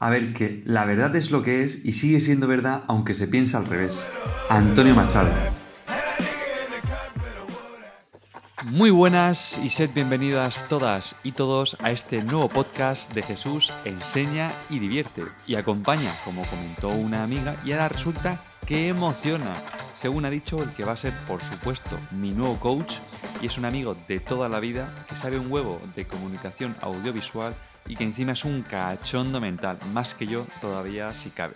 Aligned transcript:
A 0.00 0.10
ver, 0.10 0.32
que 0.32 0.62
la 0.64 0.84
verdad 0.84 1.16
es 1.16 1.32
lo 1.32 1.42
que 1.42 1.64
es 1.64 1.84
y 1.84 1.92
sigue 1.92 2.20
siendo 2.20 2.46
verdad 2.46 2.84
aunque 2.86 3.14
se 3.14 3.26
piensa 3.26 3.58
al 3.58 3.66
revés. 3.66 4.06
Antonio 4.48 4.94
Machado. 4.94 5.30
Muy 8.66 8.90
buenas 8.90 9.58
y 9.58 9.70
sed 9.70 9.90
bienvenidas 9.92 10.68
todas 10.68 11.16
y 11.24 11.32
todos 11.32 11.76
a 11.82 11.90
este 11.90 12.22
nuevo 12.22 12.48
podcast 12.48 13.12
de 13.12 13.22
Jesús 13.22 13.72
Enseña 13.84 14.52
y 14.70 14.78
Divierte. 14.78 15.24
Y 15.48 15.56
acompaña, 15.56 16.14
como 16.24 16.44
comentó 16.46 16.88
una 16.90 17.24
amiga, 17.24 17.56
y 17.64 17.72
ahora 17.72 17.88
resulta 17.88 18.40
que 18.66 18.88
emociona. 18.88 19.54
Según 19.94 20.26
ha 20.26 20.30
dicho 20.30 20.62
el 20.62 20.70
que 20.74 20.84
va 20.84 20.92
a 20.92 20.96
ser, 20.96 21.12
por 21.26 21.40
supuesto, 21.40 21.96
mi 22.12 22.30
nuevo 22.30 22.60
coach 22.60 22.98
y 23.42 23.46
es 23.46 23.58
un 23.58 23.64
amigo 23.64 23.96
de 24.06 24.20
toda 24.20 24.48
la 24.48 24.60
vida 24.60 24.88
que 25.08 25.16
sabe 25.16 25.38
un 25.38 25.50
huevo 25.50 25.80
de 25.96 26.06
comunicación 26.06 26.76
audiovisual 26.82 27.54
y 27.88 27.96
que 27.96 28.04
encima 28.04 28.32
es 28.32 28.44
un 28.44 28.62
cachondo 28.62 29.40
mental, 29.40 29.78
más 29.92 30.14
que 30.14 30.26
yo 30.26 30.46
todavía 30.60 31.14
si 31.14 31.30
cabe. 31.30 31.54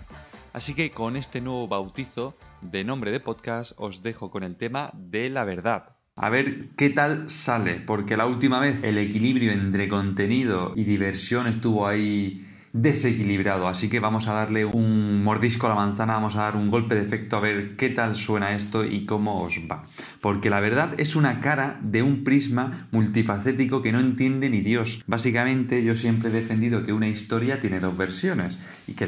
Así 0.52 0.74
que 0.74 0.90
con 0.90 1.16
este 1.16 1.40
nuevo 1.40 1.68
bautizo 1.68 2.36
de 2.60 2.84
nombre 2.84 3.10
de 3.10 3.20
podcast 3.20 3.72
os 3.76 4.02
dejo 4.02 4.30
con 4.30 4.42
el 4.42 4.56
tema 4.56 4.90
de 4.94 5.30
la 5.30 5.44
verdad. 5.44 5.96
A 6.16 6.28
ver 6.28 6.68
qué 6.76 6.90
tal 6.90 7.30
sale, 7.30 7.80
porque 7.80 8.16
la 8.16 8.26
última 8.26 8.60
vez 8.60 8.82
el 8.84 8.98
equilibrio 8.98 9.52
entre 9.52 9.88
contenido 9.88 10.72
y 10.76 10.84
diversión 10.84 11.46
estuvo 11.46 11.86
ahí 11.86 12.46
desequilibrado. 12.72 13.68
Así 13.68 13.88
que 13.88 14.00
vamos 14.00 14.28
a 14.28 14.32
darle 14.32 14.64
un 14.64 15.22
mordisco 15.22 15.66
a 15.66 15.70
la 15.70 15.76
manzana, 15.76 16.14
vamos 16.14 16.36
a 16.36 16.42
dar 16.42 16.56
un 16.56 16.70
golpe 16.70 16.94
de 16.94 17.02
efecto 17.02 17.36
a 17.36 17.40
ver 17.40 17.76
qué 17.76 17.90
tal 17.90 18.14
suena 18.14 18.54
esto 18.54 18.84
y 18.84 19.04
cómo 19.04 19.42
os 19.42 19.60
va. 19.70 19.84
Porque 20.20 20.50
la 20.50 20.60
verdad 20.60 20.94
es 20.98 21.14
una 21.16 21.40
cara 21.40 21.78
de 21.82 22.02
un 22.02 22.24
prisma 22.24 22.88
multifacético 22.90 23.82
que 23.82 23.92
no 23.92 24.00
entiende 24.00 24.48
ni 24.50 24.60
Dios. 24.60 25.02
Básicamente 25.06 25.84
yo 25.84 25.94
siempre 25.94 26.30
he 26.30 26.32
defendido 26.32 26.82
que 26.82 26.92
una 26.92 27.08
historia 27.08 27.60
tiene 27.60 27.80
dos 27.80 27.96
versiones 27.96 28.58
y 28.86 28.94
que, 28.94 29.04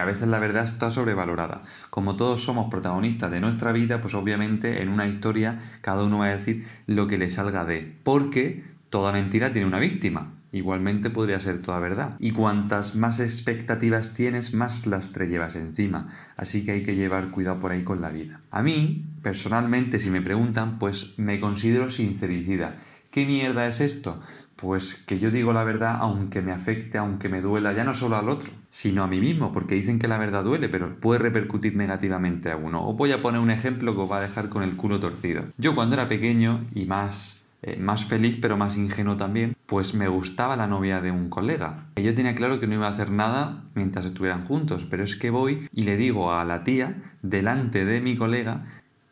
a 0.00 0.04
veces 0.04 0.28
la 0.28 0.38
verdad 0.38 0.64
está 0.64 0.90
sobrevalorada. 0.90 1.62
Como 1.90 2.16
todos 2.16 2.42
somos 2.42 2.70
protagonistas 2.70 3.30
de 3.30 3.40
nuestra 3.40 3.72
vida, 3.72 4.00
pues 4.00 4.14
obviamente 4.14 4.82
en 4.82 4.88
una 4.88 5.06
historia 5.06 5.60
cada 5.80 6.04
uno 6.04 6.18
va 6.18 6.26
a 6.26 6.36
decir 6.36 6.66
lo 6.86 7.06
que 7.06 7.18
le 7.18 7.30
salga 7.30 7.64
de. 7.64 7.96
Porque 8.02 8.64
toda 8.88 9.12
mentira 9.12 9.52
tiene 9.52 9.68
una 9.68 9.78
víctima. 9.78 10.39
Igualmente 10.52 11.10
podría 11.10 11.40
ser 11.40 11.62
toda 11.62 11.78
verdad. 11.78 12.16
Y 12.18 12.32
cuantas 12.32 12.96
más 12.96 13.20
expectativas 13.20 14.14
tienes, 14.14 14.52
más 14.52 14.86
las 14.86 15.12
te 15.12 15.28
llevas 15.28 15.56
encima. 15.56 16.08
Así 16.36 16.64
que 16.64 16.72
hay 16.72 16.82
que 16.82 16.96
llevar 16.96 17.28
cuidado 17.28 17.60
por 17.60 17.72
ahí 17.72 17.84
con 17.84 18.00
la 18.00 18.10
vida. 18.10 18.40
A 18.50 18.62
mí, 18.62 19.06
personalmente, 19.22 19.98
si 19.98 20.10
me 20.10 20.22
preguntan, 20.22 20.78
pues 20.78 21.14
me 21.18 21.38
considero 21.38 21.88
sincericida. 21.88 22.76
¿Qué 23.10 23.26
mierda 23.26 23.66
es 23.66 23.80
esto? 23.80 24.20
Pues 24.60 24.94
que 24.94 25.18
yo 25.18 25.30
digo 25.30 25.54
la 25.54 25.64
verdad 25.64 25.96
aunque 26.00 26.42
me 26.42 26.52
afecte, 26.52 26.98
aunque 26.98 27.30
me 27.30 27.40
duela, 27.40 27.72
ya 27.72 27.82
no 27.82 27.94
solo 27.94 28.16
al 28.16 28.28
otro, 28.28 28.52
sino 28.68 29.02
a 29.02 29.06
mí 29.06 29.18
mismo, 29.18 29.52
porque 29.52 29.74
dicen 29.74 29.98
que 29.98 30.06
la 30.06 30.18
verdad 30.18 30.44
duele, 30.44 30.68
pero 30.68 30.96
puede 31.00 31.18
repercutir 31.18 31.76
negativamente 31.76 32.50
a 32.50 32.56
uno. 32.56 32.86
Os 32.86 32.94
voy 32.94 33.12
a 33.12 33.22
poner 33.22 33.40
un 33.40 33.50
ejemplo 33.50 33.94
que 33.94 34.02
os 34.02 34.10
va 34.10 34.18
a 34.18 34.22
dejar 34.22 34.50
con 34.50 34.62
el 34.62 34.76
culo 34.76 35.00
torcido. 35.00 35.44
Yo 35.56 35.74
cuando 35.74 35.94
era 35.94 36.10
pequeño 36.10 36.66
y 36.74 36.84
más 36.84 37.39
eh, 37.62 37.76
más 37.76 38.04
feliz 38.04 38.38
pero 38.40 38.56
más 38.56 38.76
ingenuo 38.76 39.16
también, 39.16 39.56
pues 39.66 39.94
me 39.94 40.08
gustaba 40.08 40.56
la 40.56 40.66
novia 40.66 41.00
de 41.00 41.10
un 41.10 41.28
colega. 41.28 41.86
Yo 41.96 42.14
tenía 42.14 42.34
claro 42.34 42.58
que 42.58 42.66
no 42.66 42.74
iba 42.74 42.86
a 42.86 42.90
hacer 42.90 43.10
nada 43.10 43.64
mientras 43.74 44.06
estuvieran 44.06 44.46
juntos, 44.46 44.86
pero 44.88 45.04
es 45.04 45.16
que 45.16 45.30
voy 45.30 45.68
y 45.72 45.82
le 45.82 45.96
digo 45.96 46.32
a 46.32 46.44
la 46.44 46.64
tía, 46.64 47.02
delante 47.22 47.84
de 47.84 48.00
mi 48.00 48.16
colega, 48.16 48.64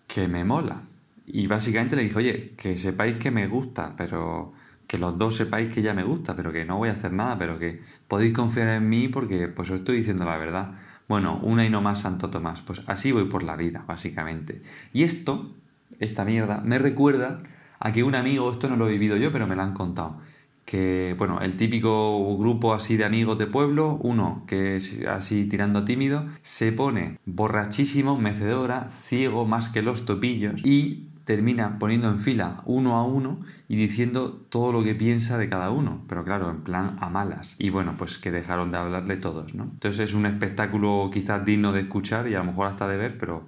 que 0.06 0.28
me 0.28 0.44
mola. 0.44 0.82
Y 1.26 1.46
básicamente 1.46 1.94
le 1.94 2.04
dije, 2.04 2.16
oye, 2.16 2.54
que 2.56 2.76
sepáis 2.78 3.16
que 3.16 3.30
me 3.30 3.46
gusta, 3.46 3.94
pero 3.96 4.54
que 4.86 4.96
los 4.96 5.18
dos 5.18 5.36
sepáis 5.36 5.72
que 5.72 5.82
ya 5.82 5.92
me 5.92 6.02
gusta, 6.02 6.34
pero 6.34 6.50
que 6.50 6.64
no 6.64 6.78
voy 6.78 6.88
a 6.88 6.92
hacer 6.92 7.12
nada, 7.12 7.38
pero 7.38 7.58
que 7.58 7.82
podéis 8.08 8.32
confiar 8.32 8.68
en 8.68 8.88
mí 8.88 9.08
porque 9.08 9.48
pues 9.48 9.70
os 9.70 9.80
estoy 9.80 9.98
diciendo 9.98 10.24
la 10.24 10.38
verdad. 10.38 10.72
Bueno, 11.06 11.38
una 11.42 11.66
y 11.66 11.70
no 11.70 11.82
más 11.82 12.00
Santo 12.00 12.30
Tomás. 12.30 12.62
Pues 12.62 12.82
así 12.86 13.12
voy 13.12 13.24
por 13.24 13.42
la 13.42 13.56
vida, 13.56 13.84
básicamente. 13.86 14.62
Y 14.94 15.04
esto, 15.04 15.54
esta 16.00 16.24
mierda, 16.24 16.62
me 16.64 16.78
recuerda 16.78 17.40
Aquí 17.80 18.02
un 18.02 18.14
amigo, 18.14 18.50
esto 18.52 18.68
no 18.68 18.76
lo 18.76 18.88
he 18.88 18.92
vivido 18.92 19.16
yo, 19.16 19.32
pero 19.32 19.46
me 19.46 19.56
lo 19.56 19.62
han 19.62 19.74
contado. 19.74 20.18
Que, 20.64 21.14
bueno, 21.16 21.40
el 21.40 21.56
típico 21.56 22.36
grupo 22.36 22.74
así 22.74 22.96
de 22.96 23.04
amigos 23.04 23.38
de 23.38 23.46
pueblo, 23.46 23.98
uno 24.02 24.44
que 24.46 24.76
es 24.76 25.04
así 25.06 25.46
tirando 25.46 25.84
tímido, 25.84 26.26
se 26.42 26.72
pone 26.72 27.18
borrachísimo, 27.24 28.18
mecedora, 28.18 28.88
ciego 28.90 29.46
más 29.46 29.70
que 29.70 29.80
los 29.80 30.04
topillos 30.04 30.62
y 30.64 31.08
termina 31.28 31.78
poniendo 31.78 32.08
en 32.08 32.18
fila 32.18 32.62
uno 32.64 32.96
a 32.96 33.04
uno 33.04 33.40
y 33.68 33.76
diciendo 33.76 34.32
todo 34.48 34.72
lo 34.72 34.82
que 34.82 34.94
piensa 34.94 35.36
de 35.36 35.50
cada 35.50 35.70
uno, 35.70 36.02
pero 36.08 36.24
claro, 36.24 36.50
en 36.50 36.62
plan 36.62 36.96
a 37.02 37.10
malas. 37.10 37.54
Y 37.58 37.68
bueno, 37.68 37.96
pues 37.98 38.16
que 38.16 38.30
dejaron 38.30 38.70
de 38.70 38.78
hablarle 38.78 39.16
todos, 39.16 39.54
¿no? 39.54 39.64
Entonces 39.64 40.08
es 40.08 40.14
un 40.14 40.24
espectáculo 40.24 41.10
quizás 41.12 41.44
digno 41.44 41.72
de 41.72 41.80
escuchar 41.80 42.28
y 42.28 42.34
a 42.34 42.38
lo 42.38 42.44
mejor 42.44 42.66
hasta 42.66 42.88
de 42.88 42.96
ver, 42.96 43.18
pero 43.18 43.46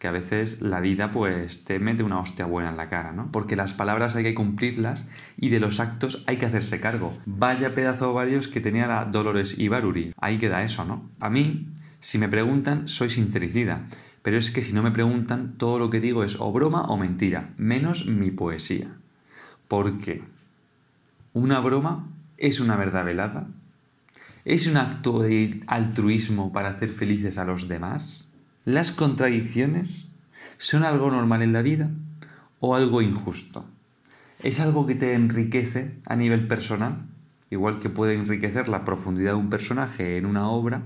que 0.00 0.08
a 0.08 0.12
veces 0.12 0.62
la 0.62 0.80
vida 0.80 1.12
pues 1.12 1.62
te 1.64 1.78
mete 1.78 2.02
una 2.02 2.20
hostia 2.20 2.46
buena 2.46 2.70
en 2.70 2.78
la 2.78 2.88
cara, 2.88 3.12
¿no? 3.12 3.30
Porque 3.30 3.54
las 3.54 3.74
palabras 3.74 4.16
hay 4.16 4.24
que 4.24 4.34
cumplirlas 4.34 5.06
y 5.36 5.50
de 5.50 5.60
los 5.60 5.78
actos 5.78 6.24
hay 6.26 6.38
que 6.38 6.46
hacerse 6.46 6.80
cargo. 6.80 7.18
Vaya 7.26 7.74
pedazo 7.74 8.14
varios 8.14 8.48
que 8.48 8.62
tenía 8.62 8.86
la 8.86 9.04
Dolores 9.04 9.58
Ibaruri. 9.58 10.14
Ahí 10.16 10.38
queda 10.38 10.64
eso, 10.64 10.86
¿no? 10.86 11.10
A 11.20 11.28
mí, 11.28 11.68
si 12.00 12.16
me 12.16 12.30
preguntan, 12.30 12.88
soy 12.88 13.10
sincericida. 13.10 13.88
Pero 14.22 14.38
es 14.38 14.50
que 14.50 14.62
si 14.62 14.72
no 14.72 14.82
me 14.82 14.90
preguntan, 14.90 15.58
todo 15.58 15.78
lo 15.78 15.90
que 15.90 16.00
digo 16.00 16.24
es 16.24 16.40
o 16.40 16.50
broma 16.50 16.84
o 16.84 16.96
mentira, 16.96 17.50
menos 17.58 18.06
mi 18.06 18.30
poesía. 18.30 18.88
¿Por 19.68 19.98
qué? 19.98 20.22
¿Una 21.34 21.60
broma 21.60 22.08
es 22.38 22.60
una 22.60 22.76
verdad 22.76 23.04
velada? 23.04 23.48
¿Es 24.46 24.66
un 24.66 24.78
acto 24.78 25.20
de 25.20 25.62
altruismo 25.66 26.54
para 26.54 26.70
hacer 26.70 26.88
felices 26.88 27.36
a 27.36 27.44
los 27.44 27.68
demás? 27.68 28.29
¿Las 28.66 28.92
contradicciones 28.92 30.08
son 30.58 30.84
algo 30.84 31.10
normal 31.10 31.40
en 31.40 31.54
la 31.54 31.62
vida 31.62 31.90
o 32.58 32.74
algo 32.74 33.00
injusto? 33.00 33.64
¿Es 34.42 34.60
algo 34.60 34.86
que 34.86 34.94
te 34.94 35.14
enriquece 35.14 35.96
a 36.04 36.14
nivel 36.14 36.46
personal? 36.46 37.06
Igual 37.48 37.78
que 37.78 37.88
puede 37.88 38.16
enriquecer 38.16 38.68
la 38.68 38.84
profundidad 38.84 39.32
de 39.32 39.38
un 39.38 39.48
personaje 39.48 40.18
en 40.18 40.26
una 40.26 40.50
obra, 40.50 40.82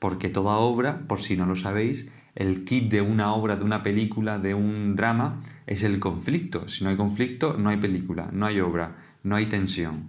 porque 0.00 0.28
toda 0.28 0.58
obra, 0.58 1.00
por 1.08 1.22
si 1.22 1.34
no 1.34 1.46
lo 1.46 1.56
sabéis, 1.56 2.10
el 2.34 2.66
kit 2.66 2.90
de 2.90 3.00
una 3.00 3.32
obra, 3.32 3.56
de 3.56 3.64
una 3.64 3.82
película, 3.82 4.38
de 4.38 4.52
un 4.52 4.94
drama, 4.94 5.40
es 5.66 5.84
el 5.84 5.98
conflicto. 5.98 6.68
Si 6.68 6.84
no 6.84 6.90
hay 6.90 6.96
conflicto, 6.96 7.56
no 7.56 7.70
hay 7.70 7.78
película, 7.78 8.28
no 8.32 8.44
hay 8.44 8.60
obra, 8.60 8.96
no 9.22 9.36
hay 9.36 9.46
tensión. 9.46 10.08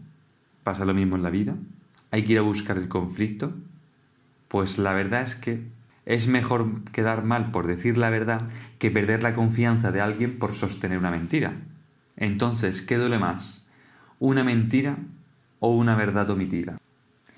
¿Pasa 0.66 0.84
lo 0.84 0.94
mismo 0.94 1.16
en 1.16 1.24
la 1.24 1.30
vida? 1.30 1.56
¿Hay 2.12 2.26
que 2.26 2.34
ir 2.34 2.40
a 2.40 2.44
buscar 2.44 2.78
el 2.78 2.90
conflicto? 2.90 3.54
Pues 4.50 4.78
la 4.78 4.92
verdad 4.94 5.22
es 5.22 5.36
que 5.36 5.72
es 6.06 6.28
mejor 6.28 6.84
quedar 6.92 7.24
mal 7.24 7.52
por 7.52 7.68
decir 7.68 7.98
la 7.98 8.10
verdad 8.10 8.42
que 8.80 8.92
perder 8.92 9.24
la 9.24 9.36
confianza 9.36 9.92
de 9.92 10.02
alguien 10.02 10.38
por 10.38 10.54
sostener 10.54 10.98
una 10.98 11.12
mentira. 11.12 11.54
Entonces, 12.18 12.82
¿qué 12.82 12.98
duele 12.98 13.20
más? 13.20 13.68
¿Una 14.20 14.44
mentira 14.44 14.98
o 15.60 15.76
una 15.76 15.96
verdad 15.96 16.30
omitida? 16.30 16.78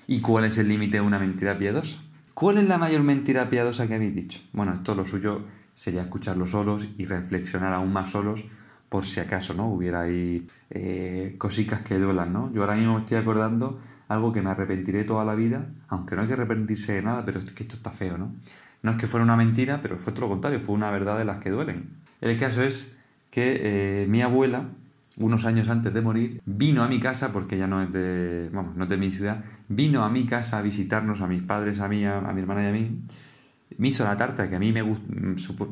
¿Y 0.06 0.20
cuál 0.20 0.44
es 0.44 0.58
el 0.58 0.68
límite 0.68 0.98
de 0.98 1.02
una 1.02 1.18
mentira 1.18 1.58
piadosa? 1.58 2.00
¿Cuál 2.34 2.58
es 2.58 2.68
la 2.68 2.78
mayor 2.78 3.02
mentira 3.02 3.48
piadosa 3.48 3.86
que 3.88 3.94
habéis 3.94 4.14
dicho? 4.14 4.40
Bueno, 4.52 4.74
esto 4.74 4.94
lo 4.94 5.06
suyo 5.06 5.44
sería 5.72 6.02
escucharlo 6.02 6.46
solos 6.46 6.86
y 6.98 7.04
reflexionar 7.06 7.72
aún 7.72 7.92
más 7.92 8.10
solos 8.10 8.44
por 8.88 9.04
si 9.04 9.20
acaso, 9.20 9.54
¿no? 9.54 9.68
Hubiera 9.68 10.02
ahí 10.02 10.46
eh, 10.70 11.34
cositas 11.38 11.80
que 11.80 11.98
duelan, 11.98 12.32
¿no? 12.32 12.52
Yo 12.52 12.62
ahora 12.62 12.76
mismo 12.76 12.94
me 12.94 13.00
estoy 13.00 13.16
acordando 13.16 13.80
algo 14.08 14.32
que 14.32 14.42
me 14.42 14.50
arrepentiré 14.50 15.04
toda 15.04 15.24
la 15.24 15.34
vida, 15.34 15.66
aunque 15.88 16.14
no 16.14 16.22
hay 16.22 16.28
que 16.28 16.34
arrepentirse 16.34 16.94
de 16.94 17.02
nada, 17.02 17.24
pero 17.24 17.40
es 17.40 17.50
que 17.50 17.62
esto 17.62 17.76
está 17.76 17.90
feo, 17.90 18.18
¿no? 18.18 18.32
No 18.82 18.92
es 18.92 18.96
que 18.98 19.06
fuera 19.06 19.24
una 19.24 19.36
mentira, 19.36 19.80
pero 19.82 19.98
fue 19.98 20.12
todo 20.12 20.22
lo 20.22 20.28
contrario, 20.28 20.60
fue 20.60 20.74
una 20.74 20.90
verdad 20.90 21.18
de 21.18 21.24
las 21.24 21.38
que 21.38 21.50
duelen. 21.50 21.90
El 22.20 22.38
caso 22.38 22.62
es 22.62 22.96
que 23.30 24.02
eh, 24.02 24.06
mi 24.06 24.22
abuela, 24.22 24.68
unos 25.16 25.44
años 25.44 25.68
antes 25.68 25.92
de 25.92 26.00
morir, 26.02 26.40
vino 26.44 26.84
a 26.84 26.88
mi 26.88 27.00
casa, 27.00 27.32
porque 27.32 27.58
ya 27.58 27.66
no 27.66 27.82
es 27.82 27.92
de, 27.92 28.50
no 28.52 28.82
es 28.82 28.88
de 28.88 28.96
mi 28.96 29.10
ciudad, 29.10 29.44
vino 29.68 30.04
a 30.04 30.10
mi 30.10 30.26
casa 30.26 30.58
a 30.58 30.62
visitarnos, 30.62 31.20
a 31.20 31.26
mis 31.26 31.42
padres, 31.42 31.80
a 31.80 31.88
mí, 31.88 32.04
a, 32.04 32.20
mi 32.20 32.40
hermana 32.40 32.64
y 32.64 32.66
a 32.66 32.72
mí. 32.72 33.00
Me 33.78 33.88
hizo 33.88 34.04
la 34.04 34.16
tarta 34.16 34.48
que 34.48 34.56
a 34.56 34.58
mí 34.58 34.72
me 34.72 34.82
gusta, 34.82 35.04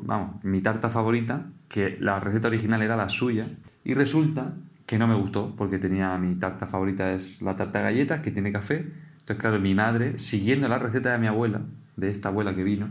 vamos, 0.02 0.42
mi 0.44 0.60
tarta 0.60 0.90
favorita, 0.90 1.46
que 1.68 1.96
la 2.00 2.20
receta 2.20 2.48
original 2.48 2.82
era 2.82 2.96
la 2.96 3.08
suya, 3.08 3.46
y 3.84 3.94
resulta 3.94 4.54
que 4.86 4.98
no 4.98 5.06
me 5.06 5.14
gustó 5.14 5.54
porque 5.56 5.78
tenía 5.78 6.16
mi 6.18 6.34
tarta 6.34 6.66
favorita 6.66 7.12
es 7.12 7.40
la 7.42 7.56
tarta 7.56 7.78
de 7.78 7.84
galletas 7.84 8.20
que 8.20 8.30
tiene 8.30 8.52
café. 8.52 8.86
Entonces, 9.20 9.36
claro, 9.38 9.58
mi 9.58 9.74
madre, 9.74 10.18
siguiendo 10.18 10.68
la 10.68 10.78
receta 10.78 11.12
de 11.12 11.18
mi 11.18 11.26
abuela, 11.26 11.62
de 11.96 12.10
esta 12.10 12.28
abuela 12.28 12.54
que 12.54 12.64
vino, 12.64 12.88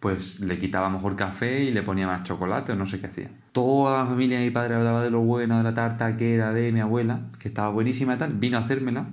pues 0.00 0.40
le 0.40 0.58
quitaba 0.58 0.90
mejor 0.90 1.16
café 1.16 1.64
y 1.64 1.70
le 1.70 1.82
ponía 1.82 2.06
más 2.06 2.24
chocolate 2.24 2.72
o 2.72 2.76
no 2.76 2.86
sé 2.86 3.00
qué 3.00 3.06
hacía. 3.06 3.30
Toda 3.52 3.98
la 4.02 4.06
familia 4.06 4.38
de 4.38 4.46
mi 4.46 4.50
padre 4.50 4.74
hablaba 4.74 5.02
de 5.02 5.10
lo 5.10 5.20
bueno 5.20 5.58
de 5.58 5.62
la 5.62 5.74
tarta 5.74 6.16
que 6.16 6.34
era 6.34 6.52
de 6.52 6.72
mi 6.72 6.80
abuela, 6.80 7.22
que 7.38 7.48
estaba 7.48 7.70
buenísima 7.70 8.14
y 8.14 8.18
tal. 8.18 8.32
Vino 8.34 8.58
a 8.58 8.60
hacérmela, 8.60 9.08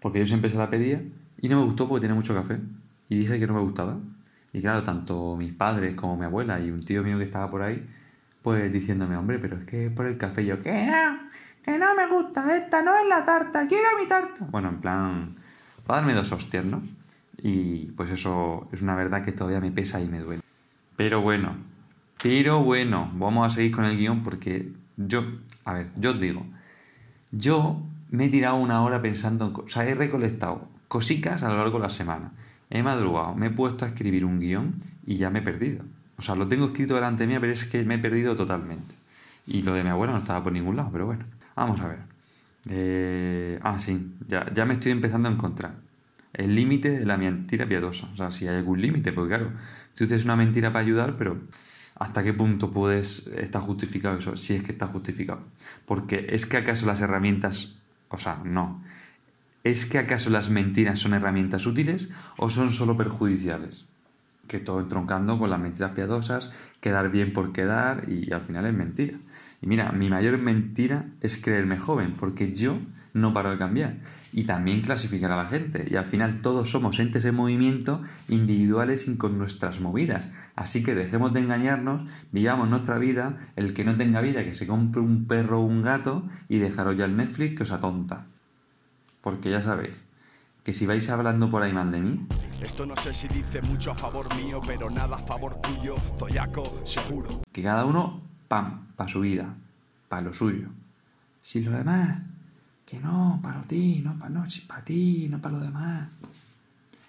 porque 0.00 0.18
yo 0.18 0.26
siempre 0.26 0.50
se 0.50 0.56
la 0.56 0.70
pedía, 0.70 1.02
y 1.40 1.48
no 1.48 1.60
me 1.60 1.66
gustó 1.66 1.88
porque 1.88 2.02
tenía 2.02 2.14
mucho 2.14 2.34
café. 2.34 2.58
Y 3.08 3.16
dije 3.16 3.38
que 3.38 3.46
no 3.46 3.54
me 3.54 3.60
gustaba. 3.60 3.98
Y 4.52 4.60
claro, 4.60 4.82
tanto 4.82 5.36
mis 5.36 5.52
padres 5.52 5.94
como 5.94 6.16
mi 6.16 6.24
abuela 6.24 6.60
y 6.60 6.70
un 6.70 6.80
tío 6.80 7.02
mío 7.02 7.18
que 7.18 7.24
estaba 7.24 7.50
por 7.50 7.62
ahí, 7.62 7.86
pues 8.46 8.72
diciéndome, 8.72 9.16
hombre, 9.16 9.40
pero 9.40 9.56
es 9.56 9.64
que 9.64 9.90
por 9.90 10.06
el 10.06 10.18
café 10.18 10.46
yo, 10.46 10.62
que 10.62 10.86
no, 10.86 11.18
que 11.64 11.76
no 11.76 11.96
me 11.96 12.06
gusta, 12.06 12.56
esta 12.56 12.80
no 12.80 12.96
es 12.96 13.08
la 13.08 13.24
tarta, 13.24 13.66
quiero 13.66 13.88
mi 14.00 14.06
tarta. 14.06 14.46
Bueno, 14.52 14.68
en 14.68 14.76
plan, 14.76 15.34
para 15.84 15.98
darme 15.98 16.14
dos 16.14 16.30
hostias, 16.30 16.64
¿no? 16.64 16.80
Y 17.42 17.86
pues 17.96 18.08
eso 18.12 18.68
es 18.70 18.82
una 18.82 18.94
verdad 18.94 19.24
que 19.24 19.32
todavía 19.32 19.58
me 19.58 19.72
pesa 19.72 20.00
y 20.00 20.06
me 20.06 20.20
duele. 20.20 20.42
Pero 20.96 21.22
bueno, 21.22 21.56
pero 22.22 22.62
bueno, 22.62 23.10
vamos 23.14 23.48
a 23.48 23.50
seguir 23.50 23.72
con 23.72 23.84
el 23.84 23.96
guion 23.96 24.22
porque 24.22 24.72
yo, 24.96 25.24
a 25.64 25.72
ver, 25.72 25.88
yo 25.96 26.10
os 26.10 26.20
digo, 26.20 26.46
yo 27.32 27.82
me 28.10 28.26
he 28.26 28.28
tirado 28.28 28.54
una 28.58 28.80
hora 28.84 29.02
pensando 29.02 29.46
en 29.46 29.56
o 29.56 29.68
sea, 29.68 29.88
he 29.88 29.96
recolectado 29.96 30.68
cositas 30.86 31.42
a 31.42 31.48
lo 31.48 31.56
largo 31.56 31.78
de 31.78 31.82
la 31.82 31.90
semana. 31.90 32.30
He 32.70 32.84
madrugado, 32.84 33.34
me 33.34 33.46
he 33.46 33.50
puesto 33.50 33.84
a 33.84 33.88
escribir 33.88 34.24
un 34.24 34.38
guion 34.38 34.76
y 35.04 35.16
ya 35.16 35.30
me 35.30 35.40
he 35.40 35.42
perdido. 35.42 35.82
O 36.18 36.22
sea, 36.22 36.34
lo 36.34 36.48
tengo 36.48 36.66
escrito 36.66 36.94
delante 36.94 37.26
mía, 37.26 37.40
pero 37.40 37.52
es 37.52 37.64
que 37.64 37.84
me 37.84 37.94
he 37.94 37.98
perdido 37.98 38.34
totalmente. 38.34 38.94
Y 39.46 39.62
lo 39.62 39.74
de 39.74 39.84
mi 39.84 39.90
abuela 39.90 40.12
no 40.12 40.18
estaba 40.18 40.42
por 40.42 40.52
ningún 40.52 40.76
lado, 40.76 40.90
pero 40.92 41.06
bueno, 41.06 41.24
vamos 41.54 41.80
a 41.80 41.88
ver. 41.88 41.98
Eh, 42.68 43.58
ah, 43.62 43.78
sí, 43.78 44.14
ya, 44.26 44.52
ya 44.52 44.64
me 44.64 44.74
estoy 44.74 44.92
empezando 44.92 45.28
a 45.28 45.32
encontrar. 45.32 45.74
El 46.32 46.54
límite 46.54 46.90
de 46.90 47.06
la 47.06 47.16
mentira 47.16 47.66
piadosa. 47.66 48.08
O 48.12 48.16
sea, 48.16 48.30
si 48.30 48.46
hay 48.48 48.56
algún 48.56 48.80
límite, 48.80 49.12
porque 49.12 49.36
claro, 49.36 49.52
si 49.94 50.04
usted 50.04 50.16
es 50.16 50.24
una 50.24 50.36
mentira 50.36 50.72
para 50.72 50.84
ayudar, 50.84 51.16
pero 51.16 51.38
¿hasta 51.94 52.22
qué 52.22 52.32
punto 52.32 52.70
puedes 52.70 53.28
estar 53.28 53.62
justificado 53.62 54.18
eso? 54.18 54.36
Si 54.36 54.54
es 54.54 54.62
que 54.62 54.72
está 54.72 54.86
justificado. 54.86 55.40
Porque 55.86 56.26
es 56.30 56.46
que 56.46 56.58
acaso 56.58 56.86
las 56.86 57.00
herramientas, 57.00 57.76
o 58.08 58.18
sea, 58.18 58.40
no. 58.44 58.82
¿Es 59.64 59.86
que 59.86 59.98
acaso 59.98 60.30
las 60.30 60.50
mentiras 60.50 60.98
son 60.98 61.14
herramientas 61.14 61.66
útiles 61.66 62.10
o 62.36 62.50
son 62.50 62.72
solo 62.72 62.96
perjudiciales? 62.96 63.86
Que 64.48 64.58
todo 64.58 64.80
entroncando 64.80 65.38
con 65.38 65.50
las 65.50 65.60
mentiras 65.60 65.92
piadosas, 65.92 66.52
quedar 66.80 67.10
bien 67.10 67.32
por 67.32 67.52
quedar 67.52 68.08
y 68.08 68.32
al 68.32 68.40
final 68.40 68.66
es 68.66 68.74
mentira. 68.74 69.18
Y 69.60 69.66
mira, 69.66 69.92
mi 69.92 70.08
mayor 70.08 70.38
mentira 70.38 71.06
es 71.20 71.38
creerme 71.38 71.78
joven, 71.78 72.12
porque 72.12 72.52
yo 72.52 72.78
no 73.16 73.32
paro 73.32 73.50
de 73.50 73.58
cambiar. 73.58 73.96
Y 74.32 74.44
también 74.44 74.82
clasificar 74.82 75.32
a 75.32 75.36
la 75.36 75.48
gente. 75.48 75.88
Y 75.90 75.96
al 75.96 76.04
final 76.04 76.42
todos 76.42 76.70
somos 76.70 77.00
entes 77.00 77.24
en 77.24 77.34
movimiento, 77.34 78.02
individuales 78.28 79.08
y 79.08 79.16
con 79.16 79.38
nuestras 79.38 79.80
movidas. 79.80 80.30
Así 80.54 80.84
que 80.84 80.94
dejemos 80.94 81.32
de 81.32 81.40
engañarnos, 81.40 82.04
vivamos 82.30 82.68
nuestra 82.68 82.98
vida, 82.98 83.38
el 83.56 83.72
que 83.72 83.84
no 83.84 83.96
tenga 83.96 84.20
vida, 84.20 84.44
que 84.44 84.54
se 84.54 84.66
compre 84.66 85.00
un 85.00 85.26
perro 85.26 85.60
o 85.60 85.66
un 85.66 85.82
gato 85.82 86.28
y 86.48 86.58
dejaros 86.58 86.96
ya 86.96 87.06
el 87.06 87.16
Netflix 87.16 87.56
que 87.56 87.62
os 87.62 87.72
atonta. 87.72 88.26
Porque 89.22 89.50
ya 89.50 89.62
sabéis, 89.62 89.98
que 90.62 90.72
si 90.72 90.86
vais 90.86 91.08
hablando 91.08 91.50
por 91.50 91.62
ahí 91.62 91.72
mal 91.72 91.90
de 91.90 92.00
mí. 92.00 92.26
Esto 92.60 92.86
no 92.86 92.96
sé 92.96 93.12
si 93.12 93.28
dice 93.28 93.60
mucho 93.62 93.90
a 93.90 93.94
favor 93.94 94.34
mío, 94.34 94.60
pero 94.66 94.88
nada 94.88 95.16
a 95.16 95.22
favor 95.22 95.60
tuyo, 95.60 95.96
Toyaco, 96.18 96.80
seguro. 96.84 97.42
Que 97.52 97.62
cada 97.62 97.84
uno, 97.84 98.22
pam, 98.48 98.86
para 98.96 99.10
su 99.10 99.20
vida, 99.20 99.54
para 100.08 100.22
lo 100.22 100.32
suyo. 100.32 100.68
Si 101.42 101.62
lo 101.62 101.72
demás, 101.72 102.22
que 102.86 102.98
no, 102.98 103.40
para 103.42 103.60
ti, 103.60 104.00
no 104.02 104.18
para 104.18 104.30
no, 104.30 104.44
para 104.66 104.84
ti, 104.84 105.28
no 105.30 105.40
para 105.40 105.56
lo 105.56 105.60
demás. 105.60 106.08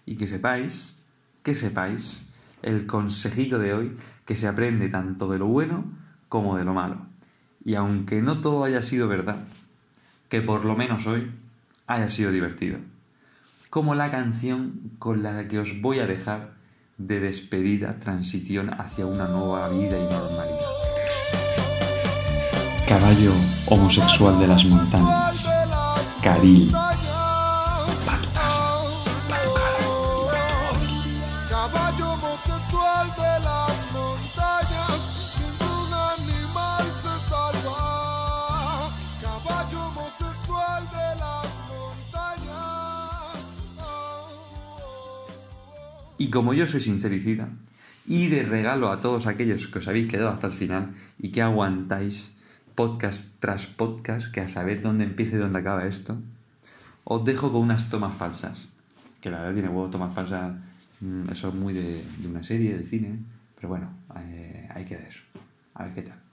Y 0.05 0.17
que 0.17 0.27
sepáis, 0.27 0.95
que 1.43 1.55
sepáis, 1.55 2.23
el 2.61 2.85
consejito 2.85 3.57
de 3.57 3.73
hoy, 3.73 3.97
que 4.25 4.35
se 4.35 4.47
aprende 4.47 4.89
tanto 4.89 5.29
de 5.29 5.39
lo 5.39 5.47
bueno 5.47 5.85
como 6.27 6.57
de 6.57 6.65
lo 6.65 6.73
malo. 6.73 7.05
Y 7.63 7.75
aunque 7.75 8.21
no 8.21 8.41
todo 8.41 8.65
haya 8.65 8.81
sido 8.81 9.07
verdad, 9.07 9.43
que 10.29 10.41
por 10.41 10.65
lo 10.65 10.75
menos 10.75 11.07
hoy 11.07 11.31
haya 11.87 12.09
sido 12.09 12.31
divertido. 12.31 12.79
Como 13.69 13.95
la 13.95 14.09
canción 14.09 14.93
con 14.97 15.23
la 15.23 15.47
que 15.47 15.59
os 15.59 15.81
voy 15.81 15.99
a 15.99 16.07
dejar 16.07 16.55
de 16.97 17.19
despedida, 17.19 17.99
transición 17.99 18.69
hacia 18.69 19.05
una 19.05 19.27
nueva 19.27 19.67
vida 19.69 19.99
y 19.99 20.03
normalidad. 20.03 20.71
Caballo 22.87 23.33
homosexual 23.67 24.39
de 24.39 24.47
las 24.47 24.63
montañas. 24.63 25.45
Caril. 26.23 26.71
Pa' 26.71 26.95
tu 28.21 28.31
casa, 28.33 28.63
pa' 29.29 29.41
tu 29.43 29.53
cara 29.53 29.79
y 29.79 29.87
pa' 29.91 30.39
tu. 30.39 31.49
Caballo 31.49 32.13
homosexual 32.13 33.07
de 33.17 33.39
las 33.43 33.77
montañas, 33.91 34.99
ningún 35.37 35.93
animal 35.93 36.85
se 37.03 37.13
salva. 37.29 38.89
Caballo 39.21 39.79
homosexual 39.87 40.26
Y 46.17 46.29
como 46.29 46.53
yo 46.53 46.67
soy 46.67 46.81
sincericida, 46.81 47.49
y 48.07 48.27
de 48.27 48.43
regalo 48.43 48.89
a 48.89 48.99
todos 48.99 49.27
aquellos 49.27 49.67
que 49.67 49.79
os 49.79 49.87
habéis 49.87 50.07
quedado 50.07 50.29
hasta 50.29 50.47
el 50.47 50.53
final 50.53 50.95
y 51.19 51.29
que 51.29 51.41
aguantáis 51.41 52.31
podcast 52.73 53.39
tras 53.39 53.67
podcast, 53.67 54.31
que 54.31 54.39
a 54.39 54.47
saber 54.47 54.81
dónde 54.81 55.03
empieza 55.03 55.35
y 55.35 55.39
dónde 55.39 55.59
acaba 55.59 55.85
esto, 55.85 56.17
os 57.03 57.25
dejo 57.25 57.51
con 57.51 57.61
unas 57.61 57.89
tomas 57.89 58.15
falsas. 58.15 58.69
Que 59.19 59.29
la 59.29 59.39
verdad 59.39 59.53
tiene 59.53 59.69
huevo 59.69 59.89
tomas 59.89 60.13
falsas, 60.13 60.55
mm, 61.01 61.29
eso 61.31 61.49
es 61.49 61.53
muy 61.53 61.73
de, 61.73 62.03
una 62.25 62.43
serie, 62.43 62.77
de 62.77 62.85
cine, 62.85 63.19
pero 63.55 63.69
bueno, 63.69 63.89
eh, 64.15 64.69
ahí 64.73 64.85
queda 64.85 65.07
eso. 65.07 65.23
A 65.73 65.83
ver 65.83 65.93
qué 65.93 66.01
tal. 66.03 66.26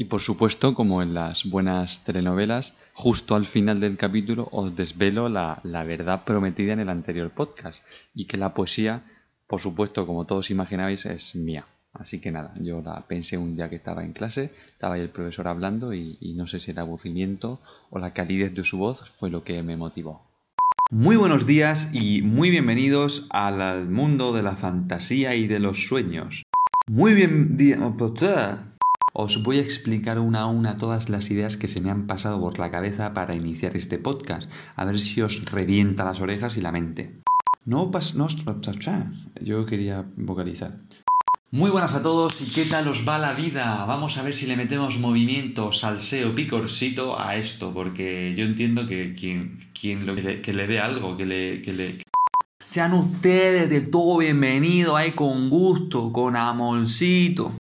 Y 0.00 0.04
por 0.04 0.20
supuesto, 0.20 0.74
como 0.74 1.02
en 1.02 1.12
las 1.12 1.44
buenas 1.44 2.04
telenovelas, 2.04 2.76
justo 2.94 3.34
al 3.34 3.46
final 3.46 3.80
del 3.80 3.96
capítulo 3.96 4.48
os 4.52 4.76
desvelo 4.76 5.28
la, 5.28 5.58
la 5.64 5.82
verdad 5.82 6.22
prometida 6.24 6.72
en 6.72 6.78
el 6.78 6.88
anterior 6.88 7.32
podcast 7.32 7.84
y 8.14 8.26
que 8.26 8.36
la 8.36 8.54
poesía, 8.54 9.02
por 9.48 9.60
supuesto, 9.60 10.06
como 10.06 10.24
todos 10.24 10.52
imaginabais, 10.52 11.04
es 11.06 11.34
mía. 11.34 11.66
Así 11.94 12.20
que 12.20 12.30
nada, 12.30 12.54
yo 12.60 12.80
la 12.80 13.08
pensé 13.08 13.38
un 13.38 13.56
día 13.56 13.68
que 13.68 13.74
estaba 13.74 14.04
en 14.04 14.12
clase, 14.12 14.52
estaba 14.70 14.94
ahí 14.94 15.00
el 15.00 15.10
profesor 15.10 15.48
hablando 15.48 15.92
y, 15.92 16.16
no 16.36 16.46
sé 16.46 16.60
si 16.60 16.70
el 16.70 16.78
aburrimiento 16.78 17.60
o 17.90 17.98
la 17.98 18.12
calidez 18.12 18.54
de 18.54 18.62
su 18.62 18.78
voz 18.78 19.02
fue 19.10 19.30
lo 19.30 19.42
que 19.42 19.64
me 19.64 19.76
motivó. 19.76 20.22
Muy 20.92 21.16
buenos 21.16 21.44
días 21.44 21.92
y 21.92 22.22
muy 22.22 22.50
bienvenidos 22.50 23.26
al 23.30 23.90
mundo 23.90 24.32
de 24.32 24.44
la 24.44 24.54
fantasía 24.54 25.34
y 25.34 25.48
de 25.48 25.58
los 25.58 25.88
sueños. 25.88 26.44
Muy 26.86 27.14
bien... 27.14 27.56
Os 29.20 29.42
voy 29.42 29.58
a 29.58 29.62
explicar 29.62 30.20
una 30.20 30.42
a 30.42 30.46
una 30.46 30.76
todas 30.76 31.08
las 31.08 31.28
ideas 31.32 31.56
que 31.56 31.66
se 31.66 31.80
me 31.80 31.90
han 31.90 32.06
pasado 32.06 32.38
por 32.40 32.60
la 32.60 32.70
cabeza 32.70 33.14
para 33.14 33.34
iniciar 33.34 33.76
este 33.76 33.98
podcast, 33.98 34.48
a 34.76 34.84
ver 34.84 35.00
si 35.00 35.22
os 35.22 35.44
revienta 35.46 36.04
las 36.04 36.20
orejas 36.20 36.56
y 36.56 36.60
la 36.60 36.70
mente. 36.70 37.18
No 37.64 37.90
pas... 37.90 38.14
No, 38.14 38.28
yo 39.42 39.66
quería 39.66 40.06
vocalizar. 40.16 40.76
Muy 41.50 41.68
buenas 41.72 41.96
a 41.96 42.02
todos 42.04 42.40
y 42.42 42.54
qué 42.54 42.64
tal 42.64 42.86
os 42.86 43.08
va 43.08 43.18
la 43.18 43.32
vida. 43.32 43.84
Vamos 43.86 44.16
a 44.18 44.22
ver 44.22 44.36
si 44.36 44.46
le 44.46 44.54
metemos 44.54 45.00
movimiento, 45.00 45.72
salseo, 45.72 46.36
picorcito 46.36 47.18
a 47.18 47.34
esto, 47.34 47.74
porque 47.74 48.36
yo 48.38 48.44
entiendo 48.44 48.86
que 48.86 49.14
quien, 49.14 49.58
quien 49.74 50.06
le, 50.06 50.40
que 50.40 50.52
le 50.52 50.68
dé 50.68 50.78
algo, 50.78 51.16
que 51.16 51.26
le, 51.26 51.60
que 51.60 51.72
le... 51.72 51.98
Sean 52.60 52.92
ustedes 52.92 53.68
del 53.68 53.90
todo 53.90 54.18
bienvenidos 54.18 54.94
ahí 54.94 55.10
con 55.10 55.50
gusto, 55.50 56.12
con 56.12 56.36
amorcito. 56.36 57.57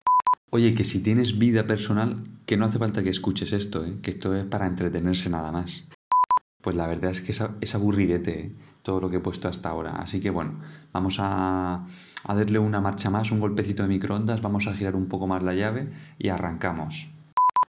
Oye, 0.55 0.75
que 0.75 0.85
si 0.85 1.03
tienes 1.03 1.39
vida 1.39 1.67
personal, 1.67 2.25
que 2.45 2.59
no 2.59 2.67
hace 2.67 2.79
falta 2.79 3.03
que 3.03 3.09
escuches 3.09 3.55
esto, 3.55 3.87
¿eh? 3.87 3.97
que 4.03 4.11
esto 4.11 4.37
es 4.37 4.45
para 4.45 4.67
entretenerse 4.67 5.31
nada 5.31 5.51
más. 5.51 5.89
Pues 6.61 6.77
la 6.77 6.87
verdad 6.87 7.11
es 7.11 7.23
que 7.23 7.33
es, 7.33 7.75
aburridete 7.75 8.39
¿eh? 8.39 8.53
todo 8.83 9.01
lo 9.01 9.09
que 9.09 9.17
he 9.17 9.21
puesto 9.21 9.49
hasta 9.49 9.71
ahora. 9.71 9.93
Así 9.93 10.21
que 10.21 10.29
bueno, 10.29 10.61
vamos 10.93 11.17
a, 11.21 11.87
a 12.25 12.35
darle 12.35 12.59
una 12.59 12.83
marcha 12.83 13.09
más, 13.09 13.33
un 13.33 13.41
golpecito 13.41 13.83
de 13.83 13.89
microondas, 13.89 14.43
vamos 14.43 14.67
a 14.67 14.75
girar 14.75 14.95
un 14.95 15.07
poco 15.07 15.27
más 15.27 15.43
la 15.43 15.55
llave 15.55 15.89
y 16.19 16.29
arrancamos. 16.29 17.09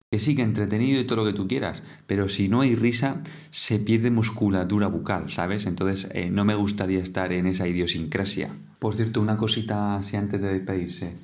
Que 0.09 0.19
sí, 0.19 0.33
que 0.33 0.43
entretenido 0.43 1.01
y 1.01 1.05
todo 1.05 1.17
lo 1.17 1.25
que 1.25 1.37
tú 1.37 1.49
quieras, 1.49 1.83
pero 2.07 2.29
si 2.29 2.47
no 2.47 2.61
hay 2.61 2.75
risa, 2.75 3.23
se 3.49 3.79
pierde 3.79 4.09
musculatura 4.09 4.87
bucal, 4.87 5.29
¿sabes? 5.29 5.65
Entonces 5.65 6.07
eh, 6.13 6.29
no 6.29 6.45
me 6.45 6.55
gustaría 6.55 7.03
estar 7.03 7.33
en 7.33 7.45
esa 7.45 7.67
idiosincrasia. 7.67 8.49
Por 8.79 8.95
cierto, 8.95 9.19
una 9.19 9.35
cosita 9.35 9.97
así 9.97 10.15
antes 10.15 10.41
de 10.41 10.53
despedirse, 10.53 11.15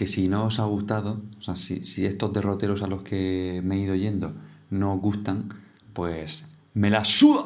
que 0.00 0.06
si 0.06 0.28
no 0.28 0.46
os 0.46 0.58
ha 0.58 0.64
gustado, 0.64 1.20
o 1.38 1.42
sea, 1.42 1.56
si, 1.56 1.84
si 1.84 2.06
estos 2.06 2.32
derroteros 2.32 2.80
a 2.80 2.86
los 2.86 3.02
que 3.02 3.60
me 3.62 3.74
he 3.74 3.80
ido 3.80 3.94
yendo 3.94 4.32
no 4.70 4.94
os 4.94 5.00
gustan, 5.02 5.50
pues 5.92 6.48
me 6.72 6.88
la 6.88 7.04
suda. 7.04 7.44